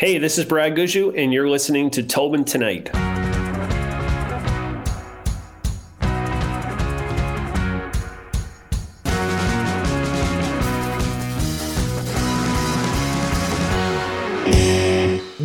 [0.00, 2.88] Hey, this is Brad Gushue, and you're listening to Tobin Tonight.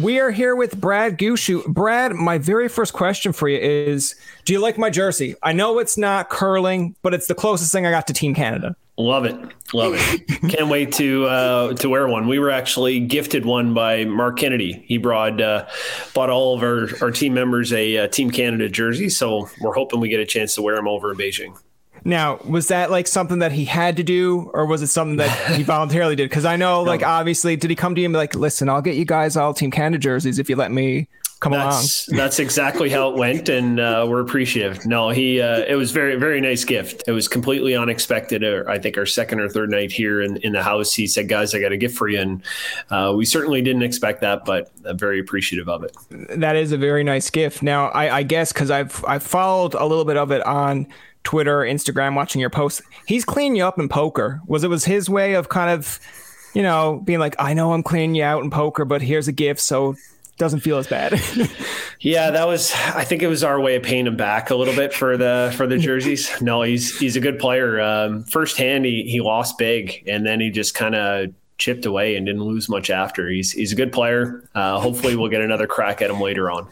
[0.02, 1.68] We are here with Brad Gushue.
[1.68, 4.16] Brad, my very first question for you is
[4.46, 5.36] Do you like my jersey?
[5.44, 8.78] I know it's not curling, but it's the closest thing I got to Team Canada.
[8.98, 9.36] Love it,
[9.74, 10.28] love it.
[10.50, 12.28] Can't wait to uh, to wear one.
[12.28, 14.86] We were actually gifted one by Mark Kennedy.
[14.88, 15.66] He brought uh,
[16.14, 20.00] bought all of our, our team members a uh, Team Canada jersey, so we're hoping
[20.00, 21.60] we get a chance to wear them over in Beijing.
[22.06, 25.56] Now, was that like something that he had to do, or was it something that
[25.56, 26.30] he voluntarily did?
[26.30, 28.82] Because I know, like, obviously, did he come to you and be like, "Listen, I'll
[28.82, 32.18] get you guys all Team Canada jerseys if you let me come that's, along.
[32.18, 34.86] That's exactly how it went, and uh, we're appreciative.
[34.86, 37.04] No, he uh, it was very very nice gift.
[37.08, 38.44] It was completely unexpected.
[38.44, 41.28] Uh, I think our second or third night here in, in the house, he said,
[41.30, 42.44] "Guys, I got a gift for you," and
[42.90, 45.96] uh, we certainly didn't expect that, but I'm very appreciative of it.
[46.40, 47.62] That is a very nice gift.
[47.62, 50.88] Now, I, I guess because I've I've followed a little bit of it on.
[51.24, 54.42] Twitter, Instagram, watching your posts, he's cleaning you up in poker.
[54.46, 56.00] Was it was his way of kind of,
[56.54, 59.32] you know, being like, I know I'm cleaning you out in poker, but here's a
[59.32, 59.96] gift, so
[60.38, 61.20] doesn't feel as bad.
[62.00, 62.74] yeah, that was.
[62.74, 65.54] I think it was our way of paying him back a little bit for the
[65.56, 66.42] for the jerseys.
[66.42, 67.80] No, he's he's a good player.
[67.80, 72.26] Um, firsthand, he he lost big, and then he just kind of chipped away and
[72.26, 73.30] didn't lose much after.
[73.30, 74.50] He's he's a good player.
[74.54, 76.70] Uh, hopefully, we'll get another crack at him later on.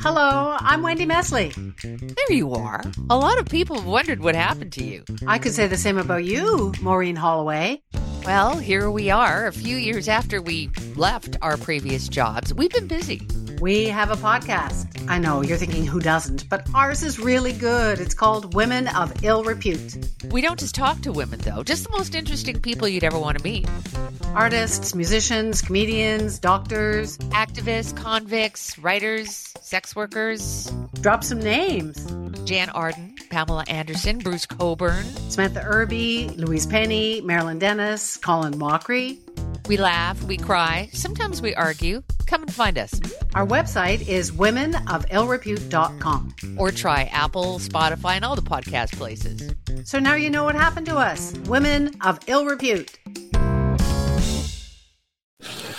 [0.00, 1.52] Hello, I'm Wendy Mesley.
[1.82, 2.84] There you are.
[3.10, 5.04] A lot of people have wondered what happened to you.
[5.26, 7.82] I could say the same about you, Maureen Holloway.
[8.26, 12.52] Well, here we are, a few years after we left our previous jobs.
[12.52, 13.22] We've been busy.
[13.60, 14.95] We have a podcast.
[15.08, 18.00] I know you're thinking who doesn't, but ours is really good.
[18.00, 19.96] It's called Women of Ill Repute.
[20.30, 23.38] We don't just talk to women, though, just the most interesting people you'd ever want
[23.38, 23.68] to meet
[24.34, 30.70] artists, musicians, comedians, doctors, activists, convicts, writers, sex workers.
[31.00, 31.96] Drop some names
[32.44, 39.18] Jann Arden, Pamela Anderson, Bruce Cockburn, Samantha Irby, Louise Penny, Marilyn Denis, Colin Mochrie.
[39.68, 42.02] We laugh, we cry, sometimes we argue.
[42.26, 43.00] Come and find us.
[43.34, 46.34] Our website is womenofillrepute.com.
[46.58, 49.54] Or try Apple, Spotify, and all the podcast places.
[49.84, 52.98] So now you know what happened to us Women of Ill Repute.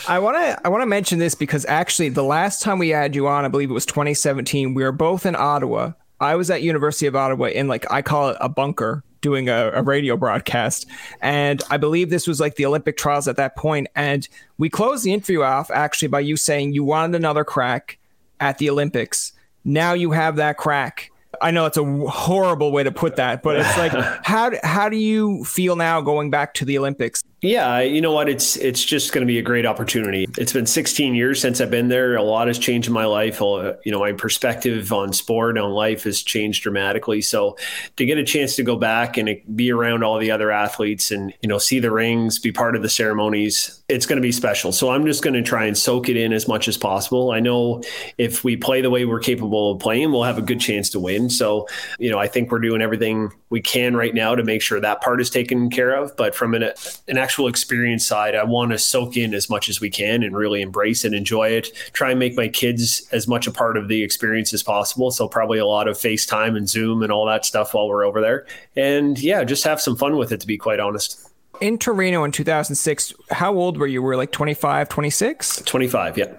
[0.08, 3.14] I want to I want to mention this because actually the last time we had
[3.14, 4.74] you on, I believe it was 2017.
[4.74, 5.94] We were both in Ottawa.
[6.20, 9.72] I was at University of Ottawa in like I call it a bunker doing a,
[9.74, 10.86] a, radio broadcast.
[11.22, 13.88] And I believe this was like the Olympic trials at that point.
[13.96, 17.98] And we closed the interview off actually by you saying you wanted another crack
[18.40, 19.34] at the Olympics.
[19.64, 21.12] Now you have that crack.
[21.42, 23.92] I know it's a horrible way to put that, but it's like
[24.24, 27.24] how how do you feel now going back to the Olympics?
[27.42, 28.30] Yeah, you know what?
[28.30, 30.26] It's it's just going to be a great opportunity.
[30.40, 32.16] It's been 16 years since I've been there.
[32.16, 33.40] A lot has changed in my life.
[33.40, 37.22] Uh, you know, my perspective on sport, on life has changed dramatically.
[37.22, 37.56] So,
[37.98, 41.32] to get a chance to go back and be around all the other athletes and
[41.44, 44.72] you know see the rings, be part of the ceremonies, it's going to be special.
[44.72, 47.30] So, I'm just going to try and soak it in as much as possible.
[47.30, 47.84] I know
[48.18, 51.00] if we play the way we're capable of playing, we'll have a good chance to
[51.00, 51.30] win.
[51.30, 51.68] So,
[52.00, 55.02] you know, I think we're doing everything we can right now to make sure that
[55.02, 56.16] part is taken care of.
[56.18, 56.72] But from an,
[57.08, 60.36] an actual experience side, I want to soak in as much as we can and
[60.36, 61.74] really embrace and enjoy it.
[61.94, 65.12] Try and make my kids as much a part of the experience as possible.
[65.12, 68.22] So probably a lot of FaceTime and Zoom and all that stuff while we're over
[68.22, 68.46] there.
[68.76, 71.30] And yeah, just have some fun with it, to be quite honest.
[71.62, 74.02] In Torino in 2006, how old were you?
[74.02, 75.64] Were like 25, 26?
[75.64, 76.34] 25, yeah.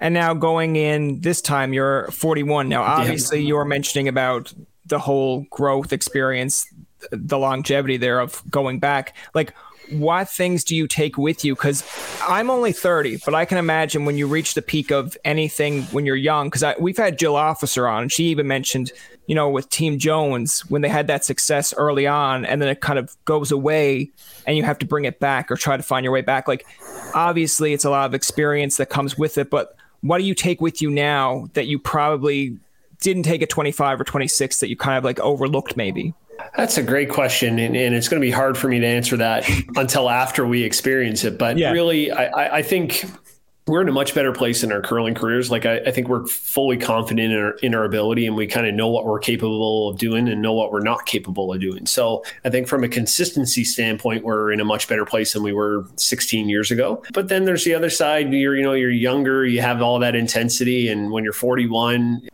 [0.00, 2.68] And now going in this time, you're 41.
[2.68, 3.48] Now, obviously, yeah.
[3.48, 4.52] you were mentioning about
[4.86, 6.66] the whole growth experience,
[7.10, 9.16] the longevity there of going back.
[9.34, 9.54] Like,
[9.90, 11.54] what things do you take with you?
[11.54, 11.84] Because
[12.26, 16.06] I'm only 30, but I can imagine when you reach the peak of anything when
[16.06, 16.48] you're young.
[16.48, 18.92] Because we've had Jill Officer on, and she even mentioned,
[19.26, 22.80] you know, with Team Jones when they had that success early on, and then it
[22.80, 24.10] kind of goes away,
[24.46, 26.48] and you have to bring it back or try to find your way back.
[26.48, 26.64] Like,
[27.14, 30.62] obviously, it's a lot of experience that comes with it, but what do you take
[30.62, 32.58] with you now that you probably
[33.04, 36.14] didn't take at 25 or 26 that you kind of like overlooked maybe?
[36.56, 39.16] That's a great question, and, and it's going to be hard for me to answer
[39.18, 41.38] that until after we experience it.
[41.38, 41.70] But yeah.
[41.70, 43.04] really, I, I think
[43.66, 45.50] we're in a much better place in our curling careers.
[45.50, 48.66] Like I, I think we're fully confident in our, in our ability, and we kind
[48.66, 51.86] of know what we're capable of doing and know what we're not capable of doing.
[51.86, 55.52] So I think from a consistency standpoint, we're in a much better place than we
[55.52, 57.02] were 16 years ago.
[57.12, 58.32] But then there's the other side.
[58.32, 62.28] You're you know you're younger, you have all that intensity, and when you're 41,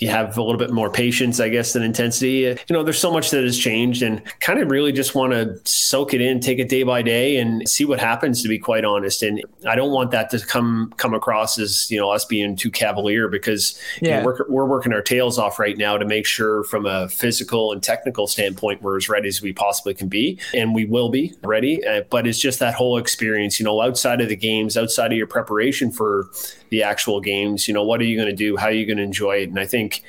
[0.00, 2.38] you have a little bit more patience, I guess, than intensity.
[2.38, 5.60] You know, there's so much that has changed and kind of really just want to
[5.64, 8.84] soak it in, take it day by day and see what happens to be quite
[8.84, 9.22] honest.
[9.22, 12.70] And I don't want that to come come across as, you know, us being too
[12.70, 14.08] cavalier because yeah.
[14.08, 17.08] you know, we're, we're working our tails off right now to make sure from a
[17.08, 20.38] physical and technical standpoint we're as ready as we possibly can be.
[20.54, 21.84] And we will be ready.
[21.84, 25.18] Uh, but it's just that whole experience, you know, outside of the games, outside of
[25.18, 26.28] your preparation for
[26.70, 28.56] the actual games, you know, what are you going to do?
[28.56, 29.48] How are you going to enjoy it?
[29.48, 30.02] And I think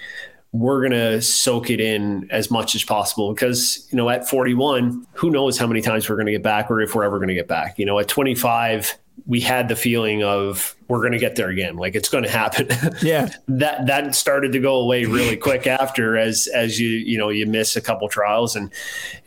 [0.52, 5.06] we're going to soak it in as much as possible because, you know, at 41,
[5.14, 7.28] who knows how many times we're going to get back or if we're ever going
[7.28, 7.78] to get back.
[7.78, 11.76] You know, at 25, we had the feeling of we're going to get there again
[11.76, 12.68] like it's going to happen
[13.02, 17.30] yeah that that started to go away really quick after as as you you know
[17.30, 18.72] you miss a couple trials and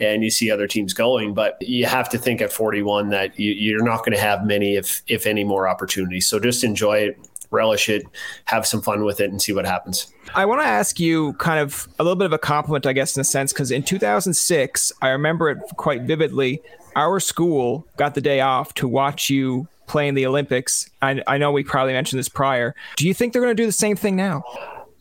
[0.01, 3.53] and you see other teams going but you have to think at 41 that you,
[3.53, 7.19] you're not going to have many if if any more opportunities so just enjoy it
[7.53, 8.05] relish it,
[8.47, 10.13] have some fun with it, and see what happens.
[10.35, 13.17] I want to ask you kind of a little bit of a compliment, I guess,
[13.17, 16.63] in a sense, because in 2006, I remember it quite vividly.
[16.97, 20.91] Our school got the day off to watch you play in the Olympics.
[21.03, 22.75] I, I know we probably mentioned this prior.
[22.97, 24.43] Do you think they're going to do the same thing now?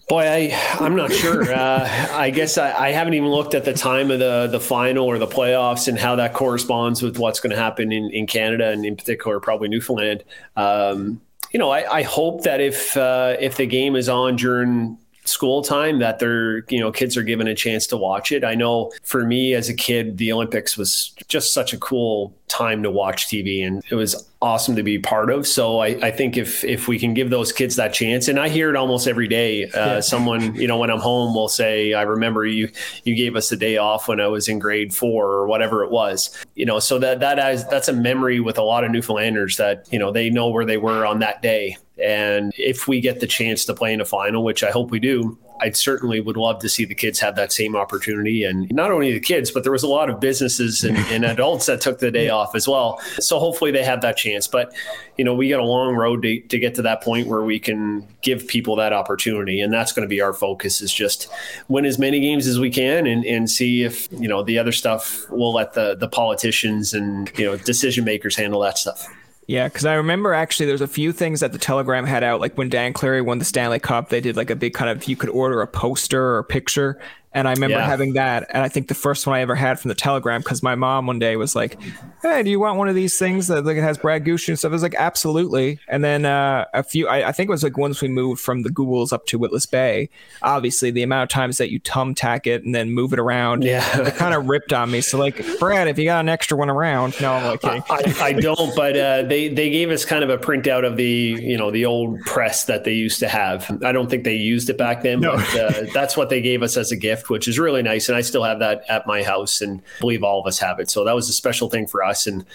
[0.09, 1.41] Boy, I I'm not sure.
[1.61, 5.05] Uh, I guess I, I, haven't even looked at the time of the the final
[5.05, 8.69] or the playoffs and how that corresponds with what's going to happen in, in Canada
[8.69, 10.23] and in particular probably Newfoundland.
[10.55, 11.21] Um,
[11.51, 15.61] you know, I, I hope that if uh, if the game is on during school
[15.61, 18.43] time that they're you know kids are given a chance to watch it.
[18.43, 22.83] I know for me as a kid the olympics was just such a cool time
[22.83, 25.47] to watch tv and it was awesome to be part of.
[25.47, 28.49] So i, I think if if we can give those kids that chance and i
[28.49, 29.99] hear it almost every day uh, yeah.
[30.13, 32.69] someone you know when i'm home will say i remember you
[33.03, 35.91] you gave us a day off when i was in grade four or whatever it
[35.91, 36.35] was.
[36.55, 39.87] You know so that that is that's a memory with a lot of newfoundlanders that
[39.91, 43.27] you know they know where they were on that day and if we get the
[43.27, 46.59] chance to play in a final, which I hope we do, I certainly would love
[46.59, 48.43] to see the kids have that same opportunity.
[48.43, 51.67] And not only the kids, but there was a lot of businesses and, and adults
[51.67, 52.99] that took the day off as well.
[53.19, 54.47] So hopefully they have that chance.
[54.47, 54.73] But,
[55.17, 57.59] you know, we got a long road to, to get to that point where we
[57.59, 59.61] can give people that opportunity.
[59.61, 61.29] And that's going to be our focus is just
[61.67, 64.71] win as many games as we can and, and see if, you know, the other
[64.71, 69.07] stuff we'll let the, the politicians and, you know, decision makers handle that stuff.
[69.47, 72.57] Yeah, because I remember actually there's a few things that the Telegram had out, like
[72.57, 75.15] when Dan Cleary won the Stanley Cup, they did like a big kind of you
[75.15, 76.99] could order a poster or a picture,
[77.33, 77.85] and I remember yeah.
[77.85, 78.47] having that.
[78.53, 81.07] And I think the first one I ever had from the Telegram, because my mom
[81.07, 81.77] one day was like,
[82.21, 84.59] Hey, do you want one of these things that like it has Brad Gushue and
[84.59, 84.69] stuff?
[84.69, 85.79] I was like, Absolutely.
[85.87, 88.61] And then uh, a few, I, I, think it was like once we moved from
[88.61, 90.09] the Goulds up to Witless Bay,
[90.43, 94.01] obviously the amount of times that you thumbtack it and then move it around, yeah.
[94.01, 95.01] it kind of ripped on me.
[95.01, 98.33] So, like, Brad, if you got an extra one around, no, I'm like, I, I,
[98.33, 101.71] don't, but uh, they, they gave us kind of a printout of the, you know,
[101.71, 103.69] the old press that they used to have.
[103.83, 105.37] I don't think they used it back then, no.
[105.37, 108.07] but uh, that's what they gave us as a gift, which is really nice.
[108.07, 110.79] And I still have that at my house and I believe all of us have
[110.79, 110.89] it.
[110.89, 112.10] So that was a special thing for us.
[112.27, 112.45] And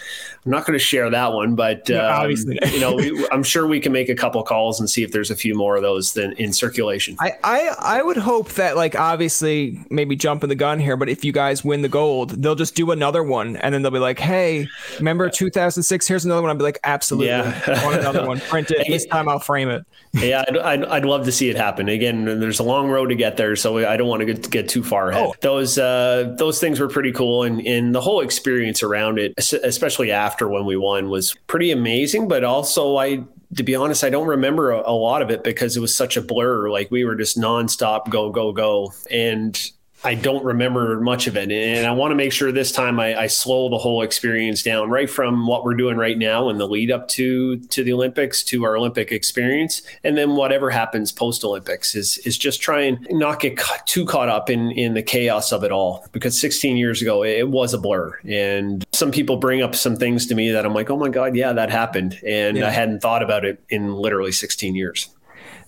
[0.45, 3.67] I'm not going to share that one, but um, obviously, you know, we, I'm sure
[3.67, 6.13] we can make a couple calls and see if there's a few more of those
[6.13, 7.15] than in circulation.
[7.19, 11.25] I, I, I would hope that like, obviously maybe jumping the gun here, but if
[11.25, 13.57] you guys win the gold, they'll just do another one.
[13.57, 14.67] And then they'll be like, Hey,
[14.97, 16.51] remember 2006, here's another one.
[16.51, 17.27] I'd be like, absolutely.
[17.27, 17.61] Yeah.
[17.67, 18.39] I want another one.
[18.39, 18.87] Print it.
[18.97, 19.85] This time I'll frame it.
[20.13, 20.43] yeah.
[20.47, 22.25] I'd, I'd, I'd, love to see it happen again.
[22.39, 23.55] There's a long road to get there.
[23.55, 25.27] So I don't want to get, get too far ahead.
[25.27, 25.35] Oh.
[25.41, 27.43] Those, uh, those things were pretty cool.
[27.43, 32.27] And, and the whole experience around it, especially after when we won was pretty amazing,
[32.27, 33.23] but also I
[33.55, 36.17] to be honest, I don't remember a, a, lot of it because it was such
[36.17, 36.69] a blur.
[36.69, 38.93] Like we were just nonstop go, go, go.
[39.09, 39.57] And
[40.03, 41.51] I don't remember much of it.
[41.51, 44.89] And I want to make sure this time I, I, slow the whole experience down
[44.89, 48.43] right from what we're doing right now and the lead up to to the Olympics
[48.45, 49.81] to our Olympic experience.
[50.03, 54.29] And then whatever happens post Olympics is is just try and not get too caught
[54.29, 56.05] up in in the chaos of it all.
[56.11, 58.19] Because 16 years ago it was a blur.
[58.23, 61.35] And some people bring up some things to me that I'm like, oh my God,
[61.35, 62.19] yeah, that happened.
[62.25, 62.67] And yeah.
[62.67, 65.09] I hadn't thought about it in literally 16 years.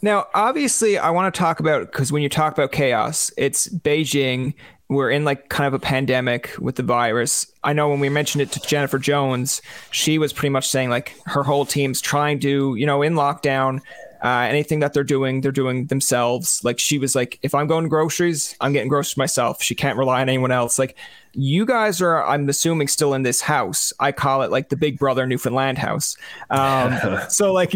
[0.02, 4.54] Now, obviously, I want to talk about because when you talk about chaos, it's Beijing.
[4.88, 7.52] We're in like kind of a pandemic with the virus.
[7.64, 11.16] I know when we mentioned it to Jennifer Jones, she was pretty much saying like
[11.26, 13.82] her whole team's trying to, you know, in lockdown,
[14.24, 16.64] uh, anything that they're doing, they're doing themselves.
[16.64, 19.62] Like she was like, if I'm going groceries, I'm getting groceries myself.
[19.62, 20.80] She can't rely on anyone else.
[20.80, 20.98] Like
[21.34, 23.94] you guys are, I'm assuming, still in this house.
[24.00, 26.18] I call it like the Big Brother Newfoundland house.
[26.50, 27.74] Um, so like,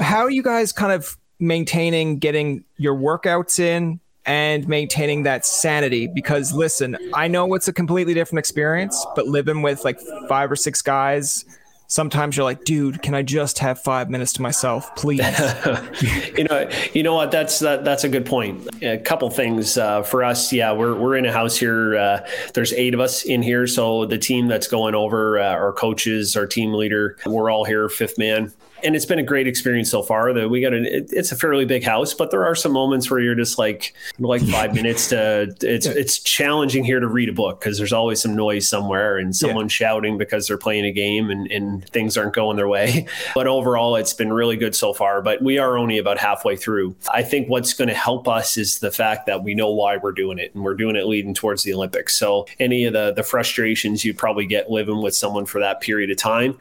[0.00, 6.06] how are you guys kind of maintaining getting your workouts in and maintaining that sanity
[6.06, 9.98] because listen i know it's a completely different experience but living with like
[10.28, 11.44] five or six guys
[11.92, 15.20] sometimes you're like, dude, can I just have five minutes to myself, please?
[16.36, 17.30] you know, you know what?
[17.30, 18.66] That's that, that's a good point.
[18.82, 20.52] A couple things uh, for us.
[20.52, 21.96] Yeah, we're we're in a house here.
[21.96, 25.72] Uh, there's eight of us in here, so the team that's going over, uh, our
[25.72, 28.52] coaches, our team leader, we're all here, fifth man
[28.84, 30.32] and it's been a great experience so far.
[30.32, 33.10] That we got an it, it's a fairly big house, but there are some moments
[33.10, 35.92] where you're just like like five minutes to it's yeah.
[35.96, 39.66] it's challenging here to read a book because there's always some noise somewhere and someone
[39.66, 39.68] yeah.
[39.68, 43.06] shouting because they're playing a game and, and things aren't going their way.
[43.34, 45.22] But overall, it's been really good so far.
[45.22, 46.94] But we are only about halfway through.
[47.12, 50.12] I think what's going to help us is the fact that we know why we're
[50.12, 52.16] doing it and we're doing it leading towards the Olympics.
[52.16, 56.10] So any of the the frustrations you probably get living with someone for that period
[56.10, 56.58] of time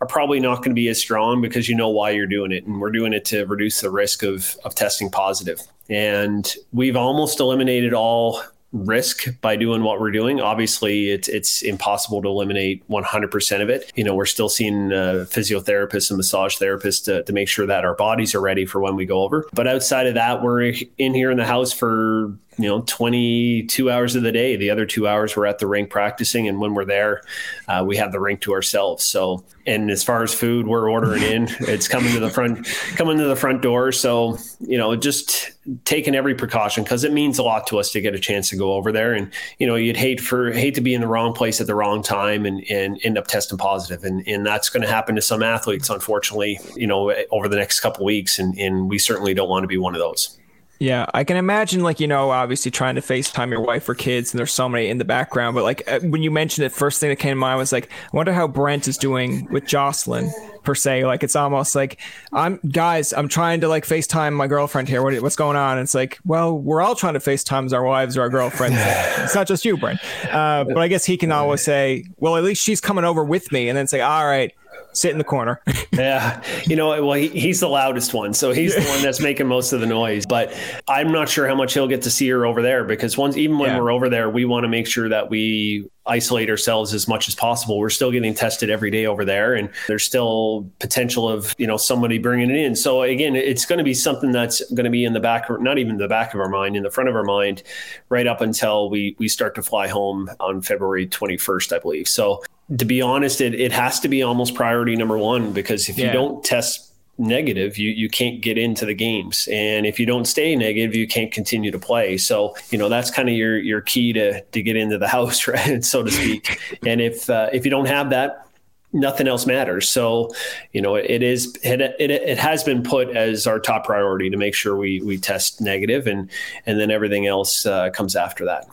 [0.00, 2.64] are probably not going to be as strong because you know why you're doing it.
[2.66, 5.60] And we're doing it to reduce the risk of, of testing positive.
[5.88, 10.40] And we've almost eliminated all risk by doing what we're doing.
[10.40, 13.90] Obviously, it's it's impossible to eliminate 100% of it.
[13.96, 17.84] You know, we're still seeing uh, physiotherapists and massage therapists to, to make sure that
[17.84, 19.46] our bodies are ready for when we go over.
[19.52, 24.16] But outside of that, we're in here in the house for you know 22 hours
[24.16, 24.56] of the day.
[24.56, 27.22] The other two hours we're at the rink practicing and when we're there
[27.68, 29.04] uh, we have the rink to ourselves.
[29.04, 31.48] So and as far as food we're ordering in.
[31.68, 33.92] It's coming to the front coming to the front door.
[33.92, 35.52] So you know just
[35.84, 38.56] taking every precaution because it means a lot to us to get a chance to
[38.56, 39.12] go over there.
[39.12, 41.74] And you know you'd hate for hate to be in the wrong place at the
[41.74, 44.02] wrong time and and end up testing positive.
[44.02, 47.80] And and that's going to happen to some athletes unfortunately you know over the next
[47.80, 48.38] couple weeks.
[48.38, 50.38] And and we certainly don't want to be one of those
[50.78, 54.32] yeah, I can imagine, like, you know, obviously trying to FaceTime your wife or kids,
[54.32, 55.56] and there's so many in the background.
[55.56, 57.90] But, like, uh, when you mentioned it, first thing that came to mind was, like,
[57.90, 60.30] I wonder how Brett is doing with Jocelyn,
[60.62, 61.04] per se.
[61.04, 61.98] Like, it's almost like,
[62.32, 65.02] I'm, guys, I'm trying to, like, FaceTime my girlfriend here.
[65.02, 65.78] What, what's going on?
[65.78, 68.76] And it's like, well, we're all trying to FaceTime our wives or our girlfriends.
[68.78, 69.98] it's not just you, Brett.
[70.30, 73.50] Uh, but I guess he can always say, well, at least she's coming over with
[73.50, 74.54] me, and then say, all right,
[74.92, 75.60] sit in the corner.
[75.92, 76.42] yeah.
[76.66, 78.34] You know, well, he, he's the loudest one.
[78.34, 80.26] So he's the one that's making most of the noise.
[80.26, 80.54] But
[80.88, 83.58] I'm not sure how much he'll get to see her over there because once, even
[83.58, 83.80] when yeah.
[83.80, 87.34] we're over there, we want to make sure that we isolate ourselves as much as
[87.34, 87.78] possible.
[87.78, 91.76] We're still getting tested every day over there, and there's still potential of you know
[91.76, 92.74] somebody bringing it in.
[92.74, 95.78] So again, it's going to be something that's going to be in the back, not
[95.78, 97.62] even the back of our mind, in the front of our mind,
[98.08, 102.08] right up until we we start to fly home on February 21st, I believe.
[102.08, 102.42] So
[102.76, 106.06] to be honest, it, it has to be almost priority number one because if yeah.
[106.06, 110.26] you don't test negative, you you can't get into the games, and if you don't
[110.26, 112.16] stay negative, you can't continue to play.
[112.16, 115.48] So you know that's kind of your your key to to get into the house,
[115.48, 116.58] right, so to speak.
[116.86, 118.47] and if uh, if you don't have that,
[118.92, 119.88] nothing else matters.
[119.88, 120.30] So,
[120.72, 124.36] you know, it is it, it, it has been put as our top priority to
[124.36, 126.30] make sure we we test negative, and
[126.66, 128.66] and then everything else uh, comes after that.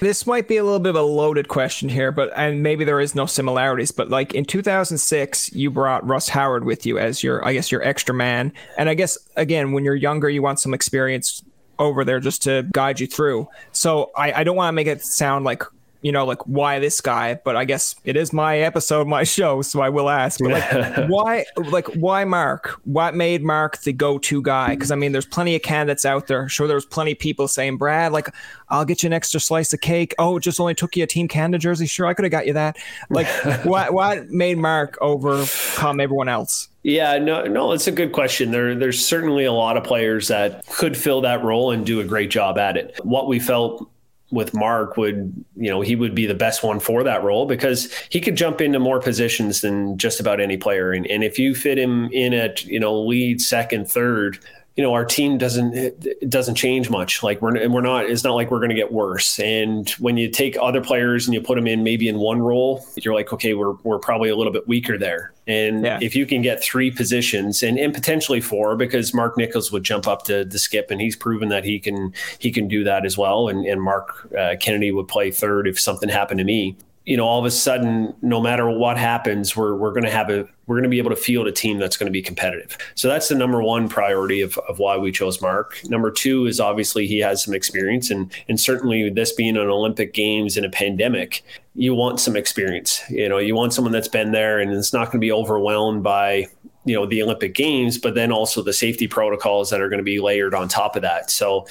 [0.00, 3.00] This might be a little bit of a loaded question here, but and maybe there
[3.00, 7.46] is no similarities, but like in 2006, you brought Russ Howard with you as your,
[7.46, 8.52] I guess, your extra man.
[8.76, 11.44] And I guess again, when you're younger, you want some experience
[11.78, 13.48] over there just to guide you through.
[13.70, 15.62] So I, I don't want to make it sound like
[16.02, 17.34] you know, like why this guy?
[17.44, 20.40] But I guess it is my episode, my show, so I will ask.
[20.40, 22.80] But like, why, like, why Mark?
[22.84, 24.70] What made Mark the go-to guy?
[24.70, 26.48] Because I mean, there's plenty of candidates out there.
[26.48, 28.28] Sure, there was plenty of people saying, Brad, like,
[28.68, 30.14] I'll get you an extra slice of cake.
[30.18, 31.86] Oh, it just only took you a Team Canada jersey.
[31.86, 32.78] Sure, I could have got you that.
[33.10, 33.26] Like,
[33.64, 36.68] what, what made Mark overcome everyone else?
[36.82, 38.50] Yeah, no, no, it's a good question.
[38.50, 42.04] There, there's certainly a lot of players that could fill that role and do a
[42.04, 42.98] great job at it.
[43.04, 43.88] What we felt
[44.32, 47.92] with Mark would, you know, he would be the best one for that role because
[48.08, 50.90] he could jump into more positions than just about any player.
[50.90, 54.38] And, and if you fit him in at, you know, lead, second, third,
[54.76, 57.22] you know our team doesn't it doesn't change much.
[57.22, 59.38] Like we're and we're not it's not like we're going to get worse.
[59.38, 62.84] And when you take other players and you put them in maybe in one role
[62.96, 65.32] you're like okay we're we're probably a little bit weaker there.
[65.46, 65.98] And yeah.
[66.00, 70.06] if you can get three positions and, and potentially four because Mark Nichols would jump
[70.06, 73.18] up to the skip and he's proven that he can he can do that as
[73.18, 73.48] well.
[73.48, 77.26] And and Mark uh, Kennedy would play third if something happened to me you know,
[77.26, 80.76] all of a sudden, no matter what happens, we're we're going to have a we're
[80.76, 82.78] going to be able to field a team that's going to be competitive.
[82.94, 85.80] So that's the number one priority of, of why we chose Mark.
[85.84, 90.14] Number two is obviously he has some experience, and and certainly this being an Olympic
[90.14, 91.42] Games in a pandemic,
[91.74, 93.02] you want some experience.
[93.10, 96.02] You know, you want someone that's been there and it's not going to be overwhelmed
[96.02, 96.46] by
[96.84, 100.04] you know the Olympic Games, but then also the safety protocols that are going to
[100.04, 101.30] be layered on top of that.
[101.30, 101.66] So,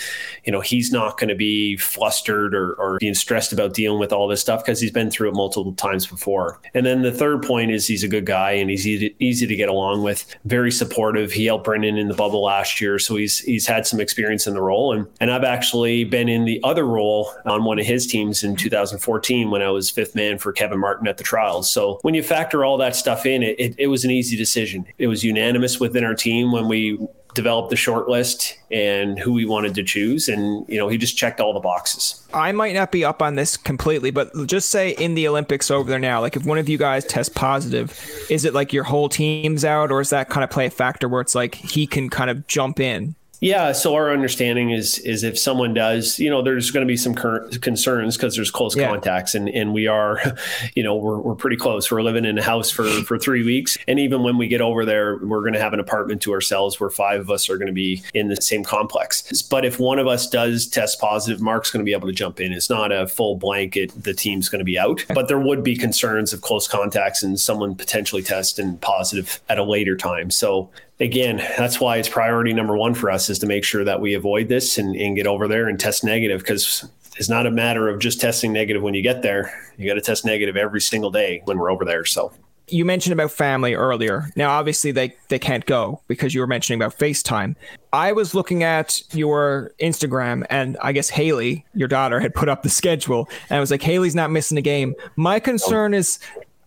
[0.46, 4.14] you know, he's not going to be flustered or, or being stressed about dealing with
[4.14, 6.60] all this stuff because he's been through it multiple times before.
[6.74, 9.56] And then the third point is he's a good guy and he's easy, easy to
[9.56, 10.26] get along with.
[10.46, 11.32] Very supportive.
[11.32, 14.54] He helped Brendan in the bubble last year, so he's he's had some experience in
[14.54, 14.94] the role.
[14.94, 18.56] And and I've actually been in the other role on one of his teams in
[18.56, 21.70] 2014 when I was fifth man for Kevin Martin at the trials.
[21.70, 24.86] So when you factor all that stuff in, it, it, it was an easy decision.
[25.02, 27.00] It was unanimous within our team when we
[27.34, 30.28] developed the short list and who we wanted to choose.
[30.30, 32.26] And you know he just checked all the boxes.
[32.34, 35.90] I might not be up on this completely but just say in the olympics over
[35.90, 39.10] there now like if one of you guys tests positive is it like your whole
[39.10, 42.10] team's out or is that kind of play a factor where it's like he can
[42.10, 46.44] kind of jump in yeah, so our understanding is is if someone does, you know,
[46.44, 48.88] there's going to be some concerns because there's close yeah.
[48.88, 50.22] contacts, and and we are,
[50.76, 51.92] you know, we're, we're pretty close.
[51.92, 54.86] We're living in a house for for three weeks, and even when we get over
[54.86, 57.66] there, we're going to have an apartment to ourselves where five of us are going
[57.66, 59.42] to be in the same complex.
[59.42, 62.40] But if one of us does test positive, Mark's going to be able to jump
[62.40, 62.54] in.
[62.54, 63.92] It's not a full blanket.
[64.04, 67.40] The team's going to be out, but there would be concerns of close contacts and
[67.40, 70.30] someone potentially test and positive at a later time.
[70.30, 70.70] So
[71.00, 74.14] again, that's why it's priority number one for us is to make sure that we
[74.14, 77.90] avoid this and, and get over there and test negative because it's not a matter
[77.90, 79.54] of just testing negative when you get there.
[79.78, 82.06] You got to test negative every single day when we're over there.
[82.06, 82.32] So
[82.72, 84.30] you mentioned about family earlier.
[84.36, 87.56] Now, obviously, they, they can't go because you were mentioning about FaceTime.
[87.92, 92.64] I was looking at your Instagram, and I guess Haley, your daughter, had put up
[92.64, 94.96] the schedule, and I was like, Haley's not missing a game.
[95.16, 96.20] My concern is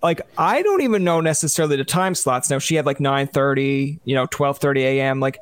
[0.04, 2.50] like I don't even know necessarily the time slots.
[2.50, 5.18] Now she had like 9:30, you know, 12:30 a.m.
[5.18, 5.38] Like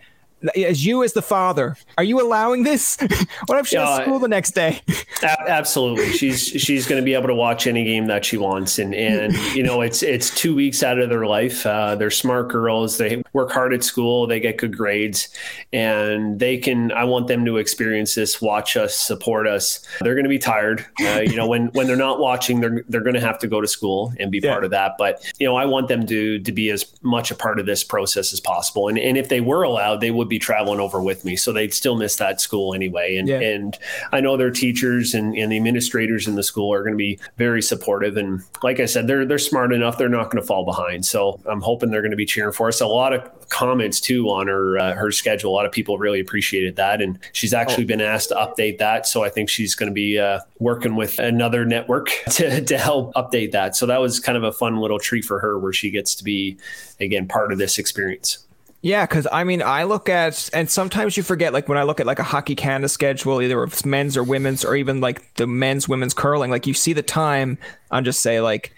[0.56, 2.96] as you as the father, are you allowing this?
[3.46, 4.80] what if she has school the next day?
[5.22, 8.94] absolutely, she's she's going to be able to watch any game that she wants, and
[8.94, 11.64] and you know it's it's two weeks out of their life.
[11.66, 12.98] Uh, they're smart girls.
[12.98, 14.26] They work hard at school.
[14.26, 15.28] They get good grades,
[15.72, 16.92] and they can.
[16.92, 19.80] I want them to experience this, watch us, support us.
[20.00, 20.84] They're going to be tired.
[21.00, 23.60] Uh, you know, when when they're not watching, they're they're going to have to go
[23.60, 24.52] to school and be yeah.
[24.52, 24.96] part of that.
[24.98, 27.84] But you know, I want them to to be as much a part of this
[27.84, 28.88] process as possible.
[28.88, 31.74] And and if they were allowed, they would be traveling over with me, so they'd
[31.74, 33.16] still miss that school anyway.
[33.16, 33.40] And yeah.
[33.40, 33.78] and
[34.12, 37.18] I know their teachers and, and the administrators in the school are going to be
[37.36, 38.16] very supportive.
[38.16, 41.04] And like I said, they're they're smart enough; they're not going to fall behind.
[41.04, 42.80] So I'm hoping they're going to be cheering for us.
[42.80, 45.52] A lot of comments too on her uh, her schedule.
[45.52, 47.88] A lot of people really appreciated that, and she's actually oh.
[47.88, 49.06] been asked to update that.
[49.06, 53.12] So I think she's going to be uh, working with another network to to help
[53.14, 53.76] update that.
[53.76, 56.24] So that was kind of a fun little treat for her, where she gets to
[56.24, 56.56] be
[57.00, 58.38] again part of this experience.
[58.82, 62.00] Yeah, because I mean, I look at, and sometimes you forget, like when I look
[62.00, 65.34] at like a Hockey Canada schedule, either if it's men's or women's, or even like
[65.36, 67.58] the men's, women's curling, like you see the time
[67.92, 68.74] on just say like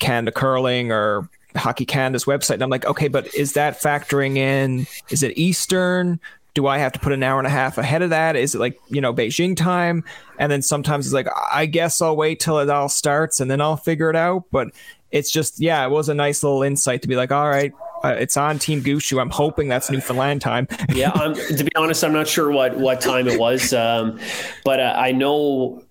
[0.00, 4.84] Canada curling or Hockey Canada's website, and I'm like, okay, but is that factoring in?
[5.10, 6.18] Is it Eastern?
[6.54, 8.34] Do I have to put an hour and a half ahead of that?
[8.34, 10.02] Is it like you know Beijing time?
[10.40, 13.60] And then sometimes it's like, I guess I'll wait till it all starts and then
[13.60, 14.44] I'll figure it out.
[14.50, 14.68] But
[15.12, 17.72] it's just, yeah, it was a nice little insight to be like, all right,
[18.04, 19.20] uh, it's on Team Gushue.
[19.20, 20.68] I'm hoping that's Newfoundland time.
[20.94, 24.18] yeah, um, to be honest, I'm not sure what what time it was, um,
[24.64, 25.82] but uh, I know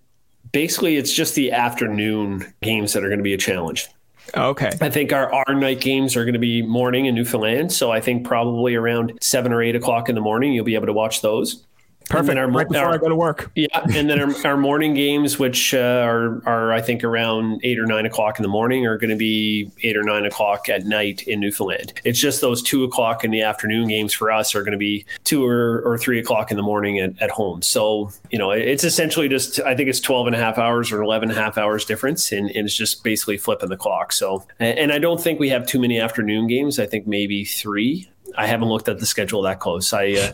[0.52, 3.90] basically it's just the afternoon games that are going to be a challenge.
[4.36, 4.72] Okay.
[4.82, 7.72] I think our, our night games are going to be morning in Newfoundland.
[7.72, 10.88] So I think probably around seven or eight o'clock in the morning, you'll be able
[10.88, 11.64] to watch those.
[12.10, 12.38] Perfect.
[12.38, 13.52] Our, right before our, I go to work.
[13.56, 17.80] Yeah, and then our, our morning games, which uh, are are I think around eight
[17.80, 20.86] or nine o'clock in the morning, are going to be eight or nine o'clock at
[20.86, 21.94] night in Newfoundland.
[22.04, 25.06] It's just those two o'clock in the afternoon games for us are going to be
[25.24, 27.62] two or, or three o'clock in the morning at, at home.
[27.62, 31.02] So you know, it's essentially just I think it's 12 and a half hours or
[31.02, 34.12] 11 and a half hours difference, and, and it's just basically flipping the clock.
[34.12, 36.78] So and I don't think we have too many afternoon games.
[36.78, 39.94] I think maybe three I haven't looked at the schedule that close.
[39.94, 40.34] I uh,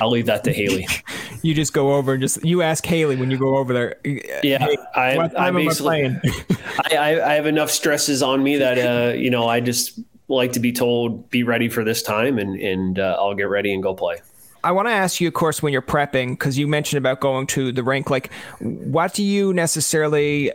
[0.00, 0.86] I'll leave that to Haley.
[1.42, 3.96] you just go over and just you ask Haley when you go over there.
[4.42, 6.20] Yeah, hey, I, what time I am I playing?
[6.90, 10.60] I, I have enough stresses on me that uh, you know I just like to
[10.60, 13.94] be told be ready for this time and and uh, I'll get ready and go
[13.94, 14.18] play.
[14.64, 17.46] I want to ask you, of course, when you're prepping, because you mentioned about going
[17.48, 18.10] to the rink.
[18.10, 20.50] Like, what do you necessarily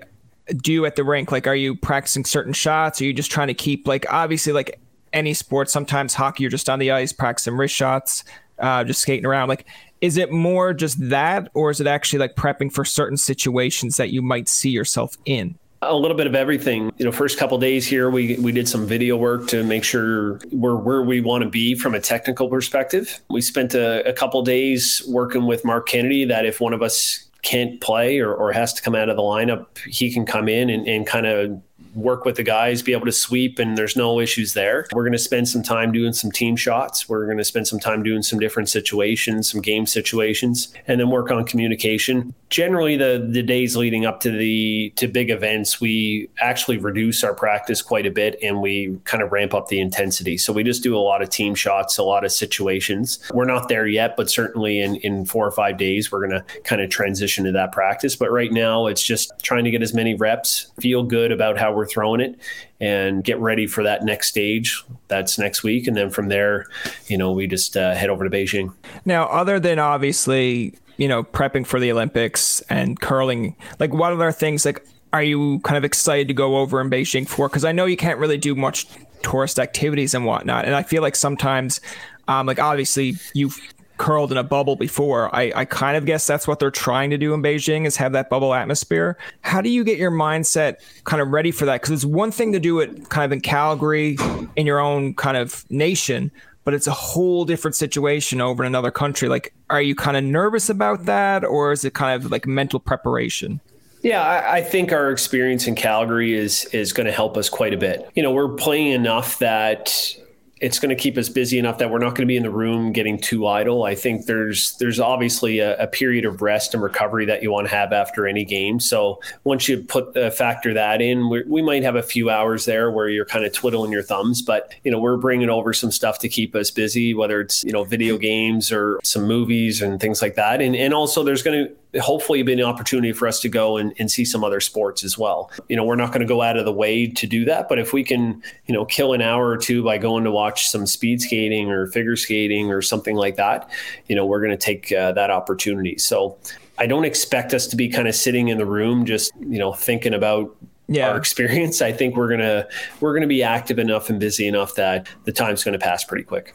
[0.58, 1.32] do at the rink?
[1.32, 3.00] Like, are you practicing certain shots?
[3.00, 4.80] Are you just trying to keep like obviously like
[5.14, 5.70] any sport.
[5.70, 8.24] Sometimes hockey, you're just on the ice practicing wrist shots,
[8.60, 9.50] uh, just skating around.
[9.50, 9.66] Like,
[10.02, 14.10] is it more just that, or is it actually like prepping for certain situations that
[14.10, 15.58] you might see yourself in?
[15.84, 16.92] A little bit of everything.
[16.98, 20.40] You know, first couple days here, we we did some video work to make sure
[20.52, 23.20] we're where we want to be from a technical perspective.
[23.32, 27.28] We spent a, a couple days working with Mark Kennedy that if one of us
[27.42, 30.70] can't play or, or has to come out of the lineup, he can come in
[30.70, 31.60] and, and kind of
[31.94, 34.88] work with the guys, be able to sweep, and there's no issues there.
[34.94, 37.10] We're going to spend some time doing some team shots.
[37.10, 41.10] We're going to spend some time doing some different situations, some game situations, and then
[41.10, 42.34] work on communication.
[42.50, 47.34] Generally, the the days leading up to the to big events, we actually reduce our
[47.34, 50.38] practice quite a bit, and we kind of ramp up the intensity.
[50.38, 53.20] So we just do a lot of team shots, a lot of situations.
[53.34, 56.62] We're not there yet, but certainly in in four or five days, we're going to
[56.64, 58.16] kind of transition to that practice.
[58.16, 61.74] But right now, it's just trying to get as many reps, feel good about how
[61.74, 62.40] we're throwing it,
[62.80, 64.84] and get ready for that next stage.
[65.08, 65.88] That's next week.
[65.88, 66.68] And then from there,
[67.08, 68.74] you know, we just uh, head over to Beijing.
[69.06, 74.32] Now, other than obviously, you know, prepping for the Olympics and curling, like what other
[74.32, 77.50] things like are you kind of excited to go over in Beijing for?
[77.50, 78.88] Because I know you can't really do much
[79.24, 80.66] tourist activities and whatnot.
[80.66, 81.82] And I feel like sometimes,
[82.28, 83.60] um, like obviously you've
[84.02, 85.34] curled in a bubble before.
[85.34, 88.14] I, I kind of guess that's what they're trying to do in Beijing is have
[88.14, 89.16] that bubble atmosphere.
[89.42, 91.82] How do you get your mindset kind of ready for that?
[91.82, 94.18] Because it's one thing to do it kind of in Calgary
[94.56, 96.32] in your own kind of nation,
[96.64, 99.30] but it's a whole different situation over in another country.
[99.30, 102.80] Like, are you kind of nervous about that, or is it kind of like mental
[102.80, 103.62] preparation?
[104.02, 107.72] Yeah, I, I, think our experience in Calgary is is going to help us quite
[107.72, 108.10] a bit.
[108.16, 110.16] You know, we're playing enough that
[110.62, 112.52] it's going to keep us busy enough that we're not going to be in the
[112.52, 113.84] room getting too idle.
[113.84, 117.68] I think there's there's obviously a, a period of rest and recovery that you want
[117.68, 118.80] to have after any game.
[118.80, 122.66] So once you put uh, factor that in, we, we might have a few hours
[122.66, 124.44] there where you're kind of twiddling your thumbs.
[124.44, 127.72] But you know we're bringing over some stuff to keep us busy, whether it's you
[127.72, 130.62] know video games or some movies and things like that.
[130.62, 133.94] And and also there's going to hopefully be an opportunity for us to go and,
[134.00, 135.52] and see some other sports as well.
[135.68, 137.80] You know, we're not going to go out of the way to do that, but
[137.80, 140.86] if we can, you know, kill an hour or two by going to watch some
[140.86, 143.70] speed skating or figure skating or something like that,
[144.08, 145.98] you know, we're going to take uh, that opportunity.
[145.98, 146.38] So
[146.78, 149.74] I don't expect us to be kind of sitting in the room just, you know,
[149.74, 150.56] thinking about
[150.92, 151.10] yeah.
[151.10, 151.82] our experience.
[151.82, 152.68] I think we're gonna
[153.00, 156.24] we're gonna be active enough and busy enough that the time's going to pass pretty
[156.24, 156.54] quick.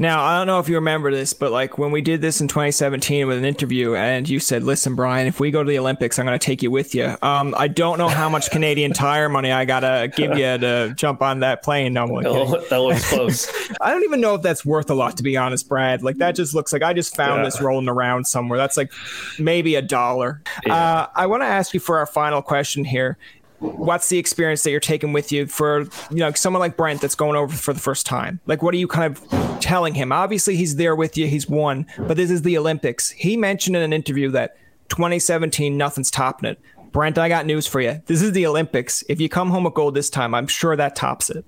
[0.00, 2.46] Now, I don't know if you remember this, but like when we did this in
[2.46, 6.18] 2017 with an interview, and you said, "Listen, Brian, if we go to the Olympics,
[6.18, 9.28] I'm going to take you with you." Um, I don't know how much Canadian Tire
[9.28, 11.92] money I gotta give you to jump on that plane.
[11.92, 12.22] No, I'm
[12.70, 13.48] that looks close.
[13.80, 16.02] I don't even know if that's worth a lot, to be honest, Brad.
[16.02, 17.44] Like that just looks like I just found yeah.
[17.44, 18.58] this rolling around somewhere.
[18.58, 18.92] That's like
[19.38, 20.42] maybe a dollar.
[20.66, 20.74] Yeah.
[20.74, 23.18] Uh, I want to ask you for our final question here
[23.60, 27.14] what's the experience that you're taking with you for you know someone like Brett that's
[27.14, 28.40] going over for the first time?
[28.46, 30.12] Like, what are you kind of telling him?
[30.12, 33.10] Obviously, he's there with you, he's won, but this is the Olympics.
[33.10, 34.56] He mentioned in an interview that
[34.88, 36.60] 2017, nothing's topping it.
[36.92, 38.00] Brett, I got news for you.
[38.06, 39.04] This is the Olympics.
[39.08, 41.44] If you come home with gold this time, I'm sure that tops it.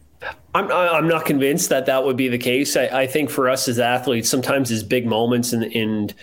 [0.54, 2.76] I'm I'm not convinced that that would be the case.
[2.76, 6.14] I, I think for us as athletes, sometimes it's big moments and and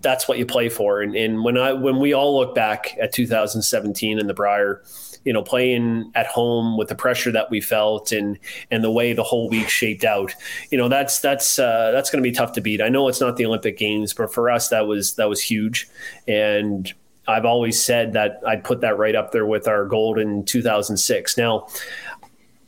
[0.00, 1.02] that's what you play for.
[1.02, 4.34] And, and when I when we all look back at 2017 and the
[5.24, 8.38] You know, playing at home with the pressure that we felt and
[8.70, 10.34] and the way the whole week shaped out,
[10.70, 12.80] you know, that's that's uh, that's going to be tough to beat.
[12.80, 15.88] I know it's not the Olympic Games, but for us, that was that was huge,
[16.26, 16.92] and
[17.28, 21.36] I've always said that I'd put that right up there with our gold in 2006.
[21.36, 21.68] Now,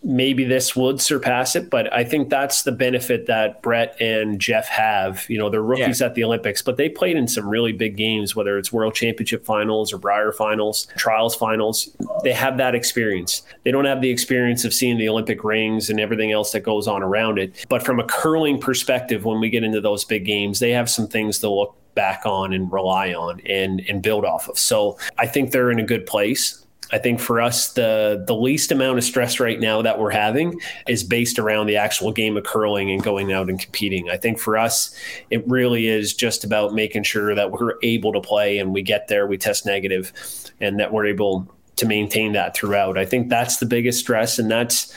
[0.02, 4.66] maybe this would surpass it, but I think that's the benefit that Brett and Geoff
[4.66, 5.26] have.
[5.28, 6.06] You know, they're rookies yeah.
[6.06, 9.44] at the Olympics, but they played in some really big games, whether it's World Championship
[9.44, 11.94] finals or Brier finals, trials finals.
[12.24, 13.42] They have that experience.
[13.64, 16.88] They don't have the experience of seeing the Olympic rings and everything else that goes
[16.88, 17.66] on around it.
[17.68, 21.08] But from a curling perspective, when we get into those big games, they have some
[21.08, 24.58] things to look back on and rely on and and build off of.
[24.58, 26.59] So I think they're in a good place.
[26.92, 30.60] I think for us, the the least amount of stress right now that we're having
[30.88, 34.10] is based around the actual game of curling and going out and competing.
[34.10, 34.94] I think for us,
[35.30, 39.08] it really is just about making sure that we're able to play and we get
[39.08, 40.12] there, we test negative,
[40.60, 41.48] and that we're able
[41.80, 42.96] to maintain that throughout.
[42.96, 44.94] I think that's the biggest stress, and that's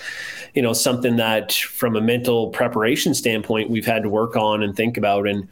[0.53, 4.75] you know something that from a mental preparation standpoint we've had to work on and
[4.75, 5.47] think about and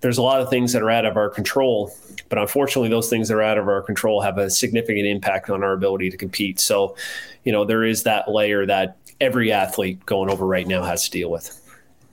[0.00, 1.94] there's a lot of things that are out of our control
[2.28, 5.62] but unfortunately, those things that are out of our control have a significant impact on
[5.62, 6.60] our ability to compete.
[6.60, 6.96] So,
[7.44, 11.10] you know, there is that layer that every athlete going over right now has to
[11.10, 11.62] deal with.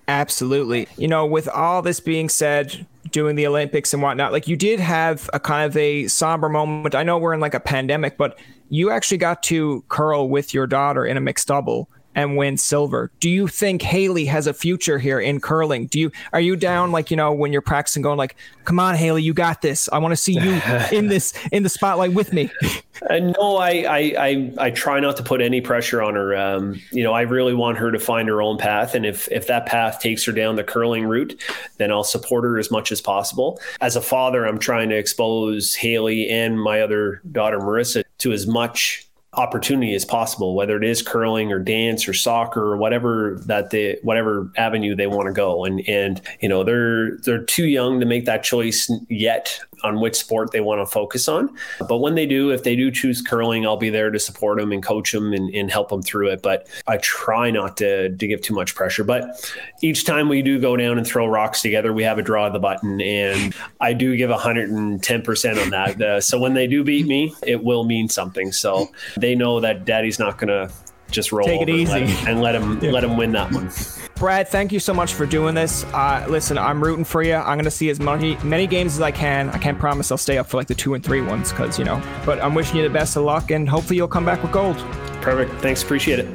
[0.08, 0.88] Absolutely.
[0.98, 4.80] You know, with all this being said, doing the Olympics and whatnot, like you did
[4.80, 6.94] have a kind of a somber moment.
[6.94, 8.38] I know we're in like a pandemic, but
[8.74, 13.12] you actually got to curl with your daughter in a mixed double and win silver.
[13.20, 15.88] Do you think Haley has a future here in curling?
[15.88, 18.96] Do you are you down like you know when you're practicing, going like, "Come on,
[18.96, 19.90] Haley, you got this.
[19.92, 22.50] I want to see you in this in the spotlight with me."
[23.10, 26.38] Uh, no, I, I, I I try not to put any pressure on her.
[26.38, 29.48] Um, you know, I really want her to find her own path, and if if
[29.48, 31.42] that path takes her down the curling route,
[31.78, 33.60] then I'll support her as much as possible.
[33.82, 38.48] As a father, I'm trying to expose Haley and my other daughter Marissa to as
[38.48, 39.06] much
[39.36, 43.98] opportunity as possible, whether it is curling or dance or soccer or whatever that they
[44.04, 45.66] whatever avenue they want to go.
[45.66, 50.16] And and you know they're they're too young to make that choice yet on which
[50.16, 51.54] sport they want to focus on.
[51.88, 54.72] But when they do, if they do choose curling, I'll be there to support them
[54.72, 56.42] and coach them and, and help them through it.
[56.42, 59.04] But I try not to, to give too much pressure.
[59.04, 62.48] But each time we do go down and throw rocks together, we have a draw
[62.48, 63.02] of the button.
[63.02, 66.02] And I do give 110% on that.
[66.02, 68.52] Uh, so when they do beat me, it will mean something.
[68.52, 68.90] So
[69.24, 70.74] they know that daddy's not going to
[71.10, 72.04] just roll Take it easy.
[72.28, 72.92] and let him, yeah.
[72.92, 73.70] let him win that one.
[74.16, 75.84] Brad, thank you so much for doing this.
[75.86, 77.36] Uh, listen, I'm rooting for you.
[77.36, 79.50] I'm going to see as many many games as I can.
[79.50, 81.86] I can't promise I'll stay up for like the two and three ones because you
[81.86, 82.02] know.
[82.26, 84.78] But I'm wishing you the best of luck, and hopefully you'll come back with gold.
[85.22, 85.60] Perfect.
[85.62, 85.84] Thanks.
[85.84, 86.28] Appreciate it.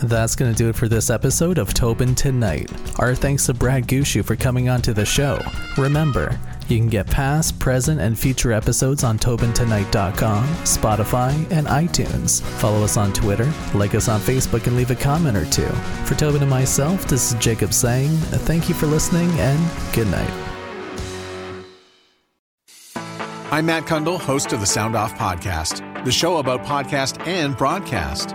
[0.00, 2.70] That's going to do it for this episode of Tobin Tonight.
[3.00, 5.40] Our thanks to Brad Gushue for coming on to the show.
[5.76, 6.38] Remember,
[6.70, 12.42] you can get past, present, and future episodes on TobinTonight.com, Spotify, and iTunes.
[12.42, 15.68] Follow us on Twitter, like us on Facebook, and leave a comment or two.
[16.04, 20.30] For Tobin and myself, this is Jacob saying thank you for listening and good night.
[23.50, 28.34] I'm Matt Cundill, host of the Sound Off Podcast, the show about podcast and broadcast.